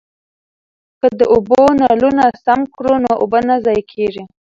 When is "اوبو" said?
1.35-1.61